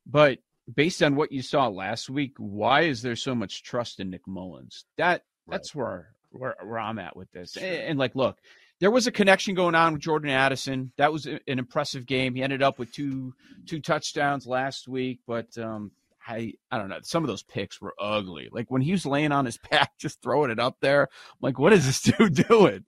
but 0.08 0.40
based 0.74 1.04
on 1.04 1.16
what 1.16 1.32
you 1.32 1.44
saw 1.44 1.68
last 1.68 2.10
week, 2.10 2.34
why 2.38 2.82
is 2.82 3.04
there 3.04 3.16
so 3.16 3.36
much 3.36 3.62
trust 3.62 4.00
in 4.00 4.10
Nick 4.10 4.26
Mullens? 4.28 4.86
That 4.98 5.22
right. 5.46 5.58
that's 5.58 5.76
where 5.76 6.14
where, 6.34 6.56
where 6.64 6.80
I'm 6.80 7.00
at 7.00 7.16
with 7.16 7.32
this. 7.32 7.54
Sure. 7.54 7.64
And, 7.64 7.82
and, 7.82 8.00
like, 8.00 8.16
look, 8.16 8.38
there 8.80 8.92
was 8.92 9.08
a 9.08 9.12
connection 9.12 9.56
going 9.56 9.76
on 9.76 9.94
with 9.94 10.02
Jordan 10.02 10.30
Addison. 10.30 10.92
That 10.98 11.14
was 11.14 11.26
an 11.26 11.40
impressive 11.48 12.06
game. 12.06 12.36
He 12.36 12.44
ended 12.44 12.62
up 12.62 12.80
with 12.80 12.92
two 12.92 13.34
two 13.66 13.80
touchdowns 13.80 14.46
last 14.46 14.88
week, 14.88 15.20
but 15.26 15.58
um, 15.58 15.92
I 16.28 16.54
I 16.72 16.78
don't 16.78 16.90
know. 16.90 17.00
Some 17.04 17.24
of 17.24 17.28
those 17.28 17.44
picks 17.44 17.82
were 17.82 17.94
ugly. 18.00 18.50
Like 18.52 18.70
when 18.70 18.82
he 18.82 18.92
was 18.92 19.06
laying 19.06 19.32
on 19.32 19.46
his 19.46 19.58
back, 19.72 19.98
just 19.98 20.22
throwing 20.22 20.52
it 20.52 20.60
up 20.60 20.78
there. 20.82 21.04
I'm 21.04 21.38
like, 21.42 21.60
what 21.60 21.74
is 21.74 21.86
this 21.86 22.02
dude 22.18 22.48
doing? 22.48 22.86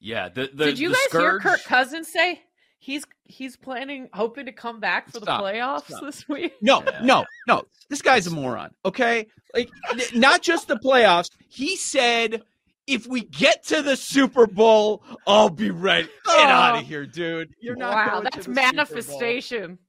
Yeah. 0.00 0.28
The, 0.28 0.50
the 0.52 0.64
did 0.66 0.78
you 0.78 0.88
the 0.88 0.94
guys 0.94 1.04
scourge... 1.04 1.42
hear 1.42 1.52
Kirk 1.52 1.64
Cousins 1.64 2.12
say 2.12 2.42
he's 2.78 3.04
he's 3.24 3.56
planning 3.56 4.08
hoping 4.12 4.46
to 4.46 4.52
come 4.52 4.80
back 4.80 5.06
for 5.06 5.18
Stop. 5.18 5.24
the 5.24 5.44
playoffs 5.44 5.86
Stop. 5.86 6.02
this 6.02 6.28
week. 6.28 6.54
No, 6.60 6.82
no, 7.02 7.24
no. 7.46 7.62
This 7.88 8.02
guy's 8.02 8.26
a 8.26 8.30
moron. 8.30 8.70
Okay, 8.84 9.26
like 9.54 9.70
not 10.14 10.42
just 10.42 10.68
the 10.68 10.76
playoffs. 10.76 11.30
He 11.48 11.76
said. 11.76 12.42
If 12.88 13.04
we 13.08 13.22
get 13.22 13.64
to 13.64 13.82
the 13.82 13.96
Super 13.96 14.46
Bowl, 14.46 15.02
I'll 15.26 15.50
be 15.50 15.72
ready. 15.72 16.06
Get 16.06 16.12
oh. 16.28 16.46
out 16.46 16.78
of 16.78 16.86
here, 16.86 17.04
dude. 17.04 17.52
You're 17.60 17.74
not. 17.74 17.96
Wow, 17.96 18.20
that's 18.20 18.46
manifestation. 18.46 19.80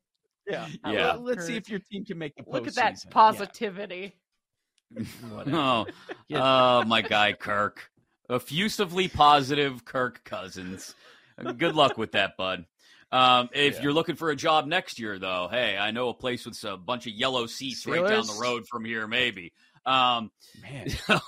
Yeah, 0.48 0.68
yeah. 0.84 1.14
let's 1.14 1.46
see 1.46 1.58
if 1.58 1.70
your 1.70 1.80
team 1.80 2.06
can 2.06 2.18
make 2.18 2.36
the 2.36 2.42
postseason. 2.42 2.54
Look 2.54 2.68
at 2.70 2.76
that 2.76 2.96
positivity. 3.12 4.16
Oh, 5.52 5.86
yeah. 6.30 6.40
oh, 6.40 6.82
oh, 6.82 6.84
my 6.86 7.02
guy 7.02 7.34
Kirk, 7.34 7.92
effusively 8.30 9.10
positive 9.10 9.84
Kirk 9.84 10.24
Cousins. 10.24 10.96
Good 11.58 11.76
luck 11.76 11.98
with 11.98 12.14
that, 12.14 12.38
bud. 12.38 12.66
Um, 13.12 13.50
if 13.54 13.76
yeah. 13.76 13.84
you're 13.84 13.94
looking 13.94 14.16
for 14.16 14.30
a 14.30 14.36
job 14.36 14.68
next 14.68 15.00
year, 15.00 15.18
though, 15.18 15.48
hey, 15.50 15.78
I 15.78 15.92
know 15.92 16.10
a 16.10 16.14
place 16.14 16.46
with 16.46 16.62
a 16.66 16.78
bunch 16.78 17.08
of 17.08 17.14
yellow 17.14 17.46
seats 17.46 17.86
Steelers? 17.86 18.02
right 18.02 18.10
down 18.10 18.28
the 18.28 18.40
road 18.42 18.68
from 18.68 18.84
here, 18.84 19.08
maybe. 19.08 19.54
Um, 19.86 20.32
Man. 20.62 20.88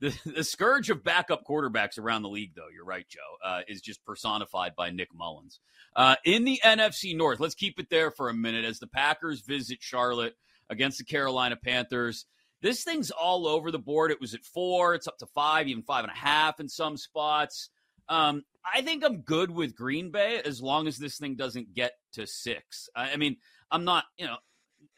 the, 0.00 0.18
the 0.24 0.44
scourge 0.44 0.90
of 0.90 1.04
backup 1.04 1.42
quarterbacks 1.48 1.98
around 1.98 2.22
the 2.22 2.28
league, 2.28 2.54
though, 2.56 2.68
you're 2.74 2.84
right, 2.84 3.06
Joe, 3.08 3.20
uh, 3.44 3.60
is 3.68 3.80
just 3.80 4.04
personified 4.04 4.74
by 4.76 4.90
Nick 4.90 5.08
Mullens. 5.14 5.60
Uh, 5.94 6.16
in 6.24 6.44
the 6.44 6.60
NFC 6.64 7.16
North, 7.16 7.40
let's 7.40 7.54
keep 7.54 7.78
it 7.78 7.90
there 7.90 8.10
for 8.10 8.28
a 8.28 8.34
minute 8.34 8.64
as 8.64 8.78
the 8.78 8.86
Packers 8.86 9.40
visit 9.40 9.78
Charlotte 9.80 10.34
against 10.68 10.98
the 10.98 11.04
Carolina 11.04 11.56
Panthers. 11.56 12.26
This 12.62 12.84
thing's 12.84 13.10
all 13.10 13.46
over 13.46 13.70
the 13.70 13.78
board. 13.78 14.10
It 14.10 14.20
was 14.20 14.34
at 14.34 14.44
four, 14.44 14.94
it's 14.94 15.08
up 15.08 15.18
to 15.18 15.26
five, 15.26 15.68
even 15.68 15.82
five 15.82 16.04
and 16.04 16.12
a 16.12 16.16
half 16.16 16.60
in 16.60 16.68
some 16.68 16.96
spots. 16.96 17.70
Um, 18.08 18.42
I 18.64 18.82
think 18.82 19.04
I'm 19.04 19.22
good 19.22 19.50
with 19.50 19.74
Green 19.74 20.10
Bay 20.10 20.40
as 20.44 20.60
long 20.60 20.86
as 20.86 20.98
this 20.98 21.18
thing 21.18 21.36
doesn't 21.36 21.74
get 21.74 21.92
to 22.12 22.26
six. 22.26 22.88
I, 22.94 23.12
I 23.12 23.16
mean, 23.16 23.36
I'm 23.70 23.84
not, 23.84 24.04
you 24.18 24.26
know, 24.26 24.36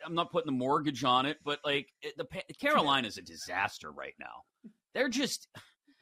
I'm 0.05 0.15
not 0.15 0.33
putting 0.33 0.47
the 0.47 0.59
mortgage 0.59 1.05
on 1.05 1.27
it, 1.27 1.39
but 1.45 1.61
like 1.65 1.89
it, 2.03 2.17
the 2.17 2.27
Carolina 2.61 3.09
is 3.09 3.19
a 3.19 3.23
disaster 3.23 3.91
right 3.91 4.15
now. 4.19 4.71
They're 4.95 5.09
just. 5.09 5.49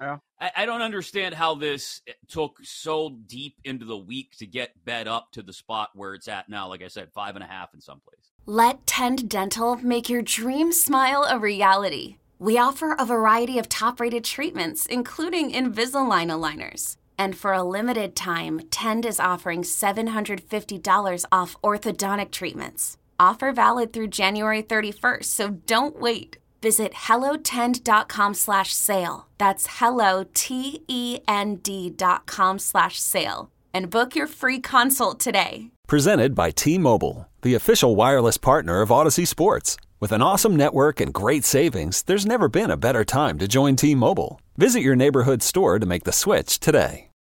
Yeah. 0.00 0.16
I, 0.40 0.50
I, 0.56 0.64
don't 0.64 0.80
understand 0.80 1.34
how 1.34 1.54
this 1.54 2.00
eh, 2.08 2.12
took 2.26 2.56
so 2.62 3.18
deep 3.26 3.56
into 3.64 3.84
the 3.84 3.98
week 3.98 4.34
to 4.38 4.46
get 4.46 4.70
bet 4.86 5.06
up 5.06 5.30
to 5.32 5.42
the 5.42 5.52
spot 5.52 5.90
where 5.94 6.14
it's 6.14 6.26
at 6.26 6.48
now. 6.48 6.68
Like 6.68 6.82
I 6.82 6.88
said, 6.88 7.12
five 7.12 7.34
and 7.34 7.44
a 7.44 7.46
half 7.46 7.74
in 7.74 7.82
some 7.82 8.00
place. 8.00 8.30
Let 8.46 8.86
Tend 8.86 9.28
Dental 9.28 9.76
make 9.76 10.08
your 10.08 10.22
dream 10.22 10.72
smile 10.72 11.26
a 11.28 11.38
reality. 11.38 12.16
We 12.38 12.56
offer 12.56 12.94
a 12.98 13.04
variety 13.04 13.58
of 13.58 13.68
top 13.68 14.00
rated 14.00 14.24
treatments, 14.24 14.86
including 14.86 15.52
Invisalign 15.52 16.30
aligners. 16.30 16.96
And 17.20 17.36
for 17.36 17.52
a 17.52 17.62
limited 17.62 18.16
time, 18.16 18.62
Tend 18.70 19.04
is 19.04 19.20
offering 19.20 19.62
$750 19.62 21.24
off 21.30 21.54
orthodontic 21.62 22.30
treatments. 22.30 22.96
Offer 23.18 23.52
valid 23.52 23.92
through 23.92 24.06
January 24.08 24.62
31st, 24.62 25.24
so 25.24 25.50
don't 25.66 26.00
wait. 26.00 26.38
Visit 26.62 26.94
hellotend.com 26.94 28.32
slash 28.32 28.72
sale. 28.72 29.28
That's 29.36 29.66
hello, 29.80 30.24
T-E-N-D 30.32 31.90
dot 31.90 32.24
com 32.24 32.58
slash 32.58 32.98
sale. 32.98 33.50
And 33.74 33.90
book 33.90 34.16
your 34.16 34.26
free 34.26 34.58
consult 34.58 35.20
today. 35.20 35.68
Presented 35.86 36.34
by 36.34 36.50
T-Mobile, 36.50 37.28
the 37.42 37.54
official 37.54 37.96
wireless 37.96 38.38
partner 38.38 38.80
of 38.80 38.88
Audacy 38.88 39.26
Sports. 39.26 39.76
With 40.00 40.12
an 40.12 40.22
awesome 40.22 40.56
network 40.56 41.00
and 41.00 41.12
great 41.12 41.44
savings, 41.44 42.00
there's 42.02 42.24
never 42.24 42.48
been 42.48 42.70
a 42.70 42.78
better 42.78 43.04
time 43.04 43.36
to 43.40 43.46
join 43.46 43.76
T-Mobile. 43.76 44.40
Visit 44.56 44.80
your 44.80 44.96
neighborhood 44.96 45.42
store 45.42 45.78
to 45.78 45.84
make 45.84 46.04
the 46.04 46.12
switch 46.12 46.58
today. 46.60 47.09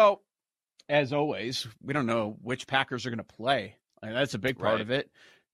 Well, 0.00 0.22
as 0.88 1.12
always, 1.12 1.68
we 1.82 1.92
don't 1.92 2.06
know 2.06 2.38
which 2.40 2.66
Packers 2.66 3.04
are 3.04 3.10
going 3.10 3.18
to 3.18 3.24
play. 3.24 3.76
Like, 4.02 4.14
that's 4.14 4.32
a 4.32 4.38
big 4.38 4.58
part 4.58 4.76
right. 4.76 4.80
of 4.80 4.90
it. 4.90 5.10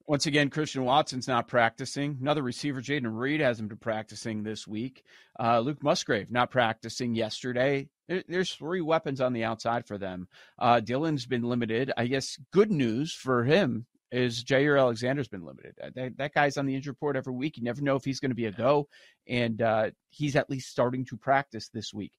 Once 0.06 0.26
again, 0.26 0.50
Christian 0.50 0.84
Watson's 0.84 1.26
not 1.26 1.48
practicing. 1.48 2.18
Another 2.20 2.44
receiver, 2.44 2.80
Jayden 2.80 3.18
Reed, 3.18 3.40
hasn't 3.40 3.68
been 3.68 3.78
practicing 3.78 4.44
this 4.44 4.64
week. 4.64 5.02
Uh, 5.36 5.58
Luke 5.58 5.82
Musgrave 5.82 6.30
not 6.30 6.52
practicing 6.52 7.16
yesterday. 7.16 7.88
There, 8.06 8.22
there's 8.28 8.52
three 8.52 8.82
weapons 8.82 9.20
on 9.20 9.32
the 9.32 9.42
outside 9.42 9.84
for 9.84 9.98
them. 9.98 10.28
Uh, 10.60 10.78
Dillon's 10.78 11.26
been 11.26 11.42
limited. 11.42 11.90
I 11.96 12.06
guess 12.06 12.38
good 12.52 12.70
news 12.70 13.12
for 13.12 13.42
him 13.42 13.86
is 14.12 14.44
Jaire 14.44 14.78
Alexander's 14.78 15.26
been 15.26 15.44
limited. 15.44 15.74
That, 15.96 16.16
that, 16.18 16.34
guy's 16.34 16.56
on 16.56 16.66
the 16.66 16.76
injury 16.76 16.92
report 16.92 17.16
every 17.16 17.32
week. 17.32 17.56
You 17.56 17.64
never 17.64 17.82
know 17.82 17.96
if 17.96 18.04
he's 18.04 18.20
going 18.20 18.30
to 18.30 18.36
be 18.36 18.46
a 18.46 18.52
go, 18.52 18.86
and 19.26 19.60
uh, 19.60 19.90
he's 20.10 20.36
at 20.36 20.48
least 20.48 20.70
starting 20.70 21.04
to 21.06 21.16
practice 21.16 21.68
this 21.68 21.92
week. 21.92 22.12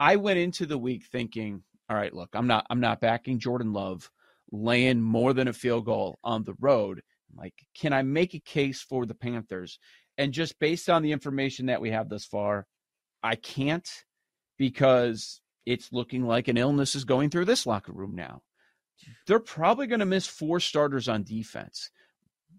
I 0.00 0.16
went 0.16 0.38
into 0.38 0.66
the 0.66 0.78
week 0.78 1.04
thinking, 1.10 1.62
all 1.88 1.96
right, 1.96 2.14
look, 2.14 2.30
I'm 2.34 2.46
not 2.46 2.66
I'm 2.70 2.80
not 2.80 3.00
backing 3.00 3.38
Jordan 3.38 3.72
Love 3.72 4.10
laying 4.50 5.00
more 5.00 5.32
than 5.32 5.48
a 5.48 5.52
field 5.52 5.86
goal 5.86 6.18
on 6.22 6.44
the 6.44 6.54
road. 6.60 7.02
Like, 7.34 7.54
can 7.74 7.92
I 7.92 8.02
make 8.02 8.34
a 8.34 8.40
case 8.40 8.82
for 8.82 9.06
the 9.06 9.14
Panthers? 9.14 9.78
And 10.18 10.32
just 10.32 10.58
based 10.58 10.90
on 10.90 11.02
the 11.02 11.12
information 11.12 11.66
that 11.66 11.80
we 11.80 11.90
have 11.90 12.08
thus 12.08 12.26
far, 12.26 12.66
I 13.22 13.36
can't 13.36 13.88
because 14.58 15.40
it's 15.64 15.92
looking 15.92 16.26
like 16.26 16.48
an 16.48 16.58
illness 16.58 16.94
is 16.94 17.04
going 17.04 17.30
through 17.30 17.46
this 17.46 17.66
locker 17.66 17.92
room 17.92 18.14
now. 18.14 18.42
They're 19.26 19.40
probably 19.40 19.86
going 19.86 20.00
to 20.00 20.06
miss 20.06 20.26
four 20.26 20.60
starters 20.60 21.08
on 21.08 21.24
defense. 21.24 21.90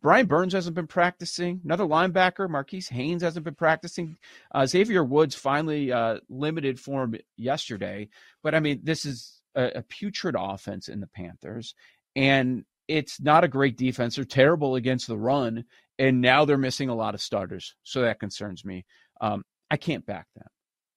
Brian 0.04 0.26
Burns 0.26 0.52
hasn't 0.52 0.76
been 0.76 0.86
practicing. 0.86 1.62
Another 1.64 1.86
linebacker, 1.86 2.50
Marquis 2.50 2.84
Haynes, 2.90 3.24
hasn't 3.24 3.46
been 3.46 3.56
practicing. 3.56 4.18
Uh, 4.54 4.66
Xavier 4.66 5.02
Woods 5.04 5.34
finally 5.34 5.94
uh, 5.94 6.18
limited 6.30 6.78
form 6.78 7.16
yesterday. 7.38 8.10
But 8.44 8.54
I 8.54 8.60
mean, 8.60 8.82
this 8.84 9.06
is 9.06 9.42
a, 9.56 9.72
a, 9.78 9.82
putrid 9.82 10.36
offense 10.38 10.90
in 10.90 11.00
the 11.00 11.08
Panthers, 11.08 11.74
and 12.18 12.66
it's 12.90 13.22
not 13.22 13.46
a 13.46 13.48
great 13.48 13.78
defense. 13.78 14.18
They're 14.18 14.26
terrible 14.26 14.76
against 14.76 15.08
the 15.08 15.18
run, 15.18 15.64
and 15.98 16.20
now 16.20 16.44
they're 16.44 16.58
missing 16.58 16.90
a 16.90 16.96
lot 16.96 17.16
of 17.16 17.22
starters. 17.22 17.74
So 17.84 18.02
that 18.02 18.20
concerns 18.20 18.66
me. 18.66 18.86
Um, 19.22 19.46
I 19.72 19.78
can't 19.78 20.06
back 20.06 20.28
them. 20.36 20.48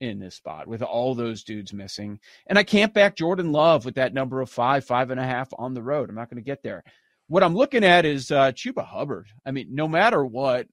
in 0.01 0.19
this 0.19 0.35
spot 0.35 0.67
with 0.67 0.83
all 0.83 1.15
those 1.15 1.45
dudes 1.45 1.73
missing. 1.73 2.19
And 2.49 2.59
I 2.59 2.65
can't 2.65 2.93
back 2.93 3.17
Jordan 3.17 3.53
Love 3.53 3.85
with 3.85 3.95
that 3.95 4.13
number 4.13 4.41
of 4.41 4.51
five, 4.51 4.85
five 4.85 5.13
and 5.13 5.21
a 5.21 5.25
half 5.25 5.49
on 5.57 5.75
the 5.75 5.83
road. 5.83 6.09
I'm 6.09 6.17
not 6.17 6.29
going 6.29 6.43
to 6.43 6.51
get 6.51 6.65
there. 6.65 6.83
What 7.29 7.43
I'm 7.43 7.57
looking 7.57 7.85
at 7.85 8.05
is 8.05 8.31
uh, 8.31 8.53
Chuba 8.53 8.87
Hubbard. 8.87 9.27
I 9.45 9.51
mean, 9.51 9.69
no 9.71 9.89
matter 9.89 10.25
what, 10.25 10.67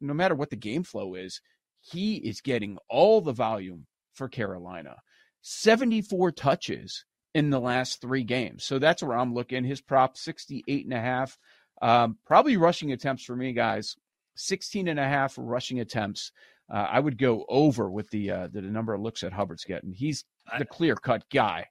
no 0.00 0.14
matter 0.14 0.34
what 0.34 0.50
the 0.50 0.56
game 0.56 0.82
flow 0.82 1.14
is, 1.14 1.40
he 1.80 2.16
is 2.16 2.40
getting 2.40 2.78
all 2.88 3.20
the 3.20 3.32
volume 3.32 3.86
for 4.14 4.28
Carolina. 4.28 4.96
74 5.42 6.32
touches 6.32 7.04
in 7.34 7.50
the 7.50 7.60
last 7.60 8.00
three 8.00 8.24
games. 8.24 8.64
So 8.64 8.78
that's 8.78 9.02
where 9.02 9.16
I'm 9.16 9.34
looking. 9.34 9.64
His 9.64 9.80
prop 9.80 10.16
68 10.16 10.84
and 10.84 10.94
a 10.94 11.00
half. 11.00 11.38
Um, 11.80 12.18
probably 12.26 12.56
rushing 12.56 12.92
attempts 12.92 13.24
for 13.24 13.36
me, 13.36 13.52
guys. 13.52 13.94
16 14.36 14.88
and 14.88 14.98
a 14.98 15.04
half 15.04 15.34
rushing 15.36 15.80
attempts. 15.80 16.32
Uh, 16.72 16.86
I 16.90 17.00
would 17.00 17.18
go 17.18 17.44
over 17.48 17.90
with 17.90 18.10
the, 18.10 18.30
uh, 18.30 18.48
the, 18.48 18.60
the 18.60 18.68
number 18.68 18.92
of 18.92 19.00
looks 19.00 19.20
that 19.20 19.32
Hubbard's 19.32 19.64
getting. 19.64 19.92
He's 19.92 20.24
the 20.58 20.64
clear 20.64 20.96
cut 20.96 21.24
guy. 21.30 21.66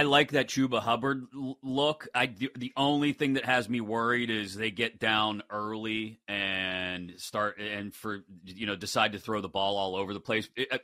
I, 0.00 0.02
like 0.02 0.32
that 0.32 0.48
Chuba 0.48 0.80
Hubbard 0.80 1.26
look. 1.62 2.08
I 2.14 2.26
the 2.26 2.72
only 2.76 3.12
thing 3.12 3.34
that 3.34 3.44
has 3.44 3.68
me 3.68 3.80
worried 3.80 4.30
is 4.30 4.54
they 4.54 4.70
get 4.70 4.98
down 4.98 5.42
early 5.50 6.20
and 6.28 7.12
start 7.16 7.58
and 7.58 7.94
for 7.94 8.20
you 8.44 8.66
know 8.66 8.76
decide 8.76 9.12
to 9.12 9.18
throw 9.18 9.40
the 9.40 9.48
ball 9.48 9.76
all 9.76 9.96
over 9.96 10.12
the 10.12 10.20
place. 10.20 10.48
It, 10.56 10.68
uh, 10.70 10.78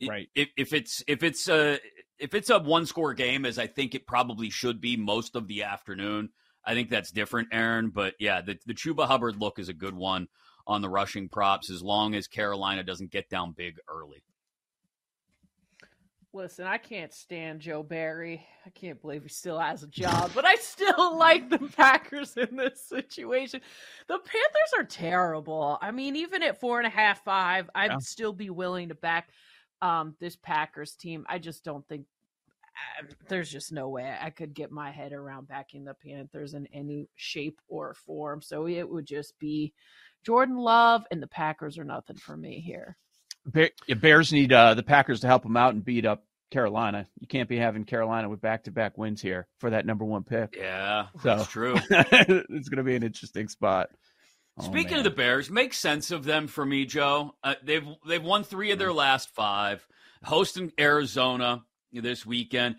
it, 0.00 0.08
right. 0.08 0.28
If, 0.34 0.48
if 0.56 0.72
it's 0.72 1.02
if 1.06 1.22
it's 1.22 1.48
a 1.48 1.78
if 2.18 2.34
it's 2.34 2.50
a 2.50 2.58
one 2.58 2.86
score 2.86 3.14
game, 3.14 3.44
as 3.44 3.58
I 3.58 3.66
think 3.66 3.94
it 3.94 4.06
probably 4.06 4.50
should 4.50 4.80
be 4.80 4.96
most 4.96 5.36
of 5.36 5.46
the 5.46 5.62
afternoon, 5.62 6.30
I 6.64 6.74
think 6.74 6.90
that's 6.90 7.10
different, 7.10 7.48
Erin. 7.52 7.90
But 7.90 8.14
yeah, 8.18 8.42
the 8.42 8.58
the 8.66 8.74
Chuba 8.74 9.06
Hubbard 9.06 9.36
look 9.36 9.58
is 9.58 9.68
a 9.68 9.74
good 9.74 9.94
one 9.94 10.28
on 10.66 10.82
the 10.82 10.88
rushing 10.88 11.28
props 11.28 11.70
as 11.70 11.82
long 11.82 12.14
as 12.14 12.26
Carolina 12.26 12.82
doesn't 12.82 13.12
get 13.12 13.30
down 13.30 13.52
big 13.52 13.76
early. 13.88 14.24
Listen, 16.36 16.66
I 16.66 16.76
can't 16.76 17.14
stand 17.14 17.60
Joe 17.60 17.82
Barry. 17.82 18.46
I 18.66 18.68
can't 18.68 19.00
believe 19.00 19.22
he 19.22 19.30
still 19.30 19.58
has 19.58 19.82
a 19.82 19.86
job, 19.86 20.32
but 20.34 20.44
I 20.44 20.56
still 20.56 21.16
like 21.16 21.48
the 21.48 21.58
Packers 21.58 22.36
in 22.36 22.56
this 22.56 22.86
situation. 22.86 23.62
The 24.06 24.18
Panthers 24.18 24.72
are 24.76 24.84
terrible. 24.84 25.78
I 25.80 25.92
mean, 25.92 26.14
even 26.14 26.42
at 26.42 26.60
four 26.60 26.76
and 26.76 26.86
a 26.86 26.90
half, 26.90 27.24
five, 27.24 27.70
I'd 27.74 27.90
yeah. 27.90 27.96
still 28.00 28.34
be 28.34 28.50
willing 28.50 28.90
to 28.90 28.94
back 28.94 29.30
um, 29.80 30.14
this 30.20 30.36
Packers 30.36 30.94
team. 30.94 31.24
I 31.26 31.38
just 31.38 31.64
don't 31.64 31.88
think 31.88 32.04
uh, 33.00 33.06
there's 33.30 33.50
just 33.50 33.72
no 33.72 33.88
way 33.88 34.14
I 34.20 34.28
could 34.28 34.52
get 34.52 34.70
my 34.70 34.90
head 34.90 35.14
around 35.14 35.48
backing 35.48 35.84
the 35.84 35.94
Panthers 35.94 36.52
in 36.52 36.66
any 36.66 37.08
shape 37.14 37.62
or 37.66 37.94
form. 37.94 38.42
So 38.42 38.68
it 38.68 38.86
would 38.86 39.06
just 39.06 39.38
be 39.38 39.72
Jordan 40.22 40.58
Love 40.58 41.06
and 41.10 41.22
the 41.22 41.28
Packers 41.28 41.78
are 41.78 41.84
nothing 41.84 42.16
for 42.16 42.36
me 42.36 42.60
here. 42.60 42.98
Bears 44.00 44.32
need 44.32 44.52
uh, 44.52 44.74
the 44.74 44.82
Packers 44.82 45.20
to 45.20 45.26
help 45.26 45.42
them 45.42 45.56
out 45.56 45.74
and 45.74 45.84
beat 45.84 46.04
up 46.04 46.25
Carolina. 46.50 47.06
You 47.18 47.26
can't 47.26 47.48
be 47.48 47.56
having 47.56 47.84
Carolina 47.84 48.28
with 48.28 48.40
back 48.40 48.64
to 48.64 48.70
back 48.70 48.96
wins 48.96 49.20
here 49.20 49.46
for 49.58 49.70
that 49.70 49.86
number 49.86 50.04
one 50.04 50.22
pick. 50.24 50.56
Yeah, 50.56 51.06
so, 51.22 51.36
that's 51.36 51.48
true. 51.48 51.76
it's 51.90 52.68
going 52.68 52.78
to 52.78 52.82
be 52.82 52.96
an 52.96 53.02
interesting 53.02 53.48
spot. 53.48 53.90
Oh, 54.58 54.64
Speaking 54.64 54.92
man. 54.92 54.98
of 54.98 55.04
the 55.04 55.10
Bears, 55.10 55.50
make 55.50 55.74
sense 55.74 56.10
of 56.10 56.24
them 56.24 56.46
for 56.46 56.64
me, 56.64 56.86
Joe. 56.86 57.34
Uh, 57.42 57.54
they've 57.62 57.86
they've 58.06 58.22
won 58.22 58.44
three 58.44 58.70
of 58.70 58.78
their 58.78 58.92
last 58.92 59.30
five, 59.34 59.86
hosting 60.24 60.72
Arizona 60.78 61.64
this 61.92 62.24
weekend. 62.24 62.76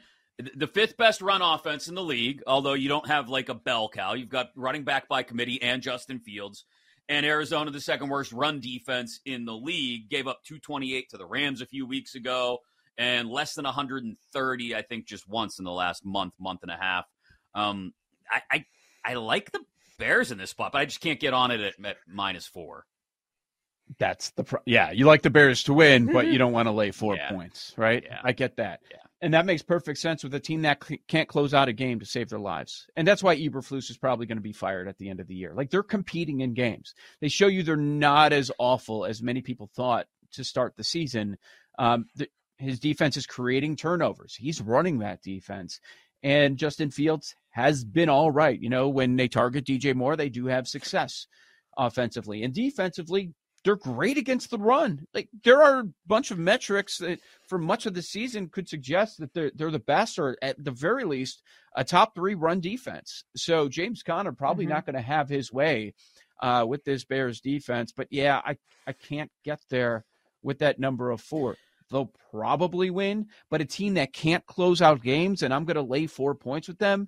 The 0.56 0.68
fifth 0.68 0.98
best 0.98 1.22
run 1.22 1.42
offense 1.42 1.88
in 1.88 1.96
the 1.96 2.04
league, 2.04 2.44
although 2.46 2.74
you 2.74 2.90
don't 2.90 3.08
have 3.08 3.28
like 3.28 3.50
a 3.50 3.56
bell 3.56 3.90
cow. 3.90 4.14
You've 4.14 4.30
got 4.30 4.50
running 4.56 4.84
back 4.84 5.08
by 5.08 5.24
committee 5.24 5.62
and 5.62 5.82
Justin 5.82 6.20
Fields 6.20 6.66
and 7.10 7.26
Arizona, 7.26 7.72
the 7.72 7.82
second 7.82 8.10
worst 8.10 8.32
run 8.32 8.60
defense 8.60 9.20
in 9.26 9.46
the 9.46 9.54
league, 9.54 10.10
gave 10.10 10.28
up 10.28 10.44
228 10.46 11.10
to 11.10 11.18
the 11.18 11.26
Rams 11.26 11.62
a 11.62 11.66
few 11.66 11.88
weeks 11.88 12.16
ago 12.16 12.60
and 12.98 13.30
less 13.30 13.54
than 13.54 13.66
130, 13.66 14.76
I 14.76 14.82
think, 14.82 15.06
just 15.06 15.28
once 15.28 15.60
in 15.60 15.66
the 15.66 15.72
last 15.72 16.06
month, 16.06 16.34
month 16.40 16.62
and 16.64 16.72
a 16.72 16.78
half. 16.78 17.06
Um, 17.54 17.94
I, 18.30 18.42
I, 18.52 18.66
I 19.06 19.14
like 19.16 19.52
the 19.52 19.62
Bears 20.00 20.32
in 20.32 20.38
this 20.38 20.52
spot, 20.52 20.72
but 20.72 20.80
I 20.80 20.86
just 20.86 21.02
can't 21.02 21.20
get 21.20 21.34
on 21.34 21.52
it 21.52 21.62
at, 21.62 21.86
at 21.86 21.98
minus 22.08 22.46
four. 22.48 22.86
That's 24.00 24.32
the 24.32 24.44
pro- 24.44 24.62
yeah. 24.66 24.92
You 24.92 25.06
like 25.06 25.22
the 25.22 25.30
Bears 25.30 25.64
to 25.64 25.74
win, 25.74 26.12
but 26.12 26.28
you 26.28 26.38
don't 26.38 26.52
want 26.52 26.68
to 26.68 26.72
lay 26.72 26.92
four 26.92 27.16
yeah. 27.16 27.32
points, 27.32 27.74
right? 27.78 28.04
Yeah. 28.06 28.20
I 28.24 28.32
get 28.34 28.58
that. 28.58 28.82
Yeah. 28.92 28.98
And 29.22 29.34
that 29.34 29.48
makes 29.48 29.64
perfect 29.64 29.98
sense 29.98 30.24
with 30.24 30.36
a 30.36 30.40
team 30.40 30.62
that 30.62 30.84
can't 31.08 31.28
close 31.28 31.54
out 31.54 31.70
a 31.70 31.74
game 31.74 32.00
to 32.00 32.06
save 32.06 32.30
their 32.30 32.38
lives. 32.38 32.86
And 32.96 33.08
that's 33.08 33.24
why 33.24 33.36
Eberflus 33.36 33.90
is 33.90 33.98
probably 33.98 34.28
going 34.28 34.38
to 34.38 34.44
be 34.44 34.54
fired 34.54 34.88
at 34.88 34.98
the 35.00 35.10
end 35.10 35.20
of 35.20 35.28
the 35.28 35.34
year. 35.34 35.54
Like 35.56 35.72
they're 35.72 35.82
competing 35.82 36.42
in 36.42 36.54
games. 36.54 36.94
They 37.20 37.28
show 37.28 37.48
you 37.48 37.64
they're 37.64 37.76
not 37.76 38.32
as 38.32 38.52
awful 38.60 39.06
as 39.06 39.24
many 39.24 39.42
people 39.42 39.72
thought 39.76 40.06
to 40.34 40.44
start 40.44 40.76
the 40.76 40.84
season. 40.84 41.38
Um, 41.80 42.06
the, 42.16 42.28
his 42.58 42.80
defense 42.80 43.18
is 43.18 43.26
creating 43.26 43.76
turnovers. 43.76 44.36
He's 44.36 44.62
running 44.62 45.00
that 45.00 45.22
defense. 45.22 45.80
And 46.24 46.58
Justin 46.58 46.90
Fields 46.90 47.36
has 47.52 47.84
been 47.84 48.10
all 48.10 48.32
right. 48.32 48.60
You 48.60 48.70
know, 48.70 48.90
when 48.90 49.16
they 49.16 49.28
target 49.28 49.66
DJ 49.66 49.96
Moore, 49.96 50.16
they 50.16 50.30
do 50.30 50.48
have 50.48 50.68
success 50.68 51.28
offensively. 51.78 52.44
And 52.44 52.54
defensively, 52.54 53.34
they're 53.64 53.76
great 53.76 54.18
against 54.18 54.50
the 54.50 54.58
run. 54.58 55.06
Like 55.14 55.30
there 55.44 55.62
are 55.62 55.80
a 55.80 55.90
bunch 56.06 56.32
of 56.32 56.40
metrics 56.40 57.00
that 57.00 57.20
for 57.48 57.58
much 57.58 57.86
of 57.86 57.94
the 57.94 58.02
season 58.02 58.50
could 58.50 58.70
suggest 58.70 59.20
that 59.20 59.34
they're 59.34 59.52
they're 59.54 59.72
the 59.72 59.80
best 59.80 60.20
or 60.20 60.38
at 60.42 60.64
the 60.64 60.72
very 60.72 61.04
least 61.04 61.42
a 61.76 61.84
top 61.84 62.16
three 62.16 62.36
run 62.36 62.60
defense. 62.60 63.24
So 63.36 63.68
James 63.68 64.04
Conner 64.04 64.32
probably 64.32 64.66
mm-hmm. 64.66 64.74
not 64.74 64.86
going 64.86 64.96
to 64.96 65.02
have 65.02 65.28
his 65.28 65.52
way 65.52 65.94
uh, 66.42 66.66
with 66.68 66.84
this 66.86 67.04
Bears 67.04 67.42
defense. 67.42 67.92
But 67.92 68.08
yeah, 68.10 68.42
I 68.46 68.58
I 68.88 68.94
can't 68.94 69.32
get 69.44 69.60
there 69.70 70.06
with 70.42 70.60
that 70.60 70.80
number 70.80 71.12
of 71.12 71.22
four. 71.22 71.58
They'll 71.90 72.14
probably 72.32 72.90
win, 72.90 73.28
but 73.50 73.62
a 73.62 73.66
team 73.66 73.96
that 73.96 74.14
can't 74.14 74.46
close 74.46 74.82
out 74.82 75.04
games, 75.04 75.42
and 75.42 75.54
I'm 75.54 75.66
going 75.66 75.76
to 75.76 75.82
lay 75.82 76.08
four 76.08 76.36
points 76.36 76.68
with 76.68 76.80
them. 76.80 77.08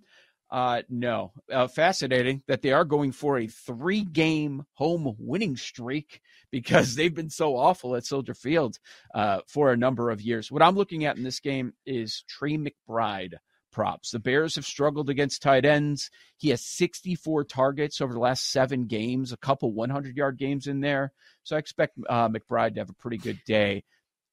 Uh, 0.51 0.81
no. 0.89 1.31
Uh, 1.51 1.67
fascinating 1.67 2.41
that 2.47 2.61
they 2.61 2.71
are 2.71 2.85
going 2.85 3.11
for 3.11 3.37
a 3.37 3.47
three 3.47 4.03
game 4.03 4.63
home 4.73 5.15
winning 5.19 5.55
streak 5.55 6.21
because 6.51 6.95
they've 6.95 7.13
been 7.13 7.29
so 7.29 7.55
awful 7.55 7.95
at 7.95 8.05
Soldier 8.05 8.33
Field 8.33 8.79
uh, 9.13 9.41
for 9.47 9.71
a 9.71 9.77
number 9.77 10.09
of 10.09 10.21
years. 10.21 10.51
What 10.51 10.63
I'm 10.63 10.75
looking 10.75 11.05
at 11.05 11.17
in 11.17 11.23
this 11.23 11.39
game 11.39 11.73
is 11.85 12.23
Trey 12.27 12.57
McBride 12.57 13.35
props. 13.71 14.09
The 14.09 14.19
Bears 14.19 14.55
have 14.55 14.65
struggled 14.65 15.11
against 15.11 15.43
tight 15.43 15.65
ends. 15.65 16.09
He 16.37 16.49
has 16.49 16.65
64 16.65 17.43
targets 17.43 18.01
over 18.01 18.13
the 18.13 18.19
last 18.19 18.51
seven 18.51 18.87
games, 18.87 19.31
a 19.31 19.37
couple 19.37 19.71
100 19.71 20.17
yard 20.17 20.37
games 20.37 20.65
in 20.65 20.79
there. 20.79 21.11
So 21.43 21.55
I 21.55 21.59
expect 21.59 21.99
uh, 22.09 22.29
McBride 22.29 22.73
to 22.73 22.81
have 22.81 22.89
a 22.89 22.93
pretty 22.93 23.17
good 23.17 23.39
day. 23.45 23.83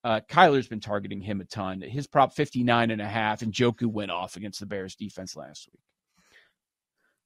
Uh, 0.07 0.21
Kyler's 0.21 0.69
been 0.69 0.79
targeting 0.79 1.21
him 1.21 1.41
a 1.41 1.45
ton. 1.45 1.81
His 1.81 2.07
prop 2.07 2.33
59 2.33 2.93
and 2.93 3.03
a 3.03 3.09
half, 3.09 3.43
and 3.43 3.53
Njoku 3.53 3.87
went 3.87 4.13
off 4.13 4.37
against 4.37 4.61
the 4.61 4.67
Bears 4.67 4.95
defense 4.95 5.35
last 5.35 5.69
week. 5.73 5.81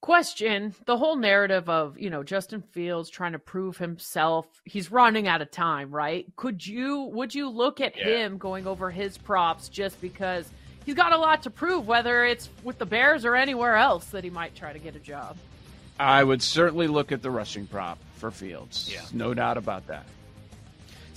Question 0.00 0.74
the 0.86 0.96
whole 0.96 1.16
narrative 1.16 1.68
of 1.68 1.98
you 1.98 2.08
know 2.08 2.22
justin 2.22 2.62
fields 2.62 3.10
trying 3.10 3.32
to 3.32 3.38
prove 3.38 3.76
himself 3.76 4.46
he's 4.64 4.90
running 4.90 5.28
out 5.28 5.42
of 5.42 5.50
time 5.50 5.90
right? 5.90 6.24
Could 6.36 6.66
you 6.66 7.02
would 7.12 7.34
you 7.34 7.50
look 7.50 7.82
at 7.82 7.98
yeah. 7.98 8.24
him 8.24 8.38
going 8.38 8.66
over 8.66 8.90
his 8.90 9.18
props 9.18 9.68
just 9.68 10.00
because 10.00 10.48
he's 10.86 10.94
got 10.94 11.12
a 11.12 11.18
lot 11.18 11.42
to 11.42 11.50
prove 11.50 11.86
whether 11.86 12.24
it's 12.24 12.48
with 12.64 12.78
the 12.78 12.86
bears 12.86 13.26
or 13.26 13.36
anywhere 13.36 13.76
else 13.76 14.06
that 14.06 14.24
he 14.24 14.30
might 14.30 14.54
try 14.54 14.72
to 14.72 14.78
get 14.78 14.96
a 14.96 15.00
job? 15.00 15.36
I 15.98 16.24
would 16.24 16.40
certainly 16.40 16.86
look 16.86 17.12
at 17.12 17.20
the 17.20 17.30
rushing 17.30 17.66
prop 17.66 17.98
for 18.14 18.30
fields. 18.30 18.90
Yeah. 18.90 19.02
No 19.12 19.34
doubt 19.34 19.58
about 19.58 19.86
that 19.88 20.06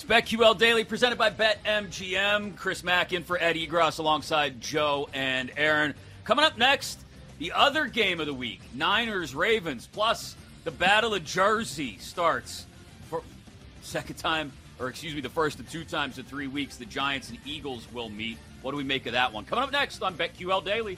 it's 0.03 0.11
BetQL 0.11 0.57
Daily 0.57 0.83
presented 0.83 1.17
by 1.17 1.29
BetMGM. 1.29 2.57
Chris 2.57 2.83
Mack 2.83 3.13
in 3.13 3.23
for 3.23 3.41
Ed 3.41 3.55
Egros 3.55 3.99
alongside 3.99 4.59
Joe 4.59 5.07
and 5.13 5.51
Erin. 5.55 5.93
Coming 6.25 6.43
up 6.43 6.57
next, 6.57 6.99
the 7.39 7.51
other 7.53 7.87
game 7.87 8.19
of 8.19 8.25
the 8.25 8.33
week, 8.33 8.61
Niners 8.73 9.33
Ravens, 9.33 9.87
plus 9.91 10.35
the 10.63 10.71
Battle 10.71 11.13
of 11.13 11.23
Jersey 11.23 11.97
starts 11.99 12.65
for 13.09 13.21
second 13.81 14.15
time, 14.15 14.51
or 14.79 14.89
excuse 14.89 15.15
me, 15.15 15.21
the 15.21 15.29
first 15.29 15.59
of 15.59 15.69
two 15.69 15.85
times 15.85 16.17
in 16.17 16.25
three 16.25 16.47
weeks. 16.47 16.75
The 16.77 16.85
Giants 16.85 17.29
and 17.29 17.39
Eagles 17.45 17.87
will 17.93 18.09
meet. 18.09 18.37
What 18.61 18.71
do 18.71 18.77
we 18.77 18.83
make 18.83 19.05
of 19.05 19.13
that 19.13 19.31
one? 19.31 19.45
Coming 19.45 19.63
up 19.63 19.71
next 19.71 20.01
on 20.01 20.15
BetQL 20.15 20.65
Daily. 20.65 20.97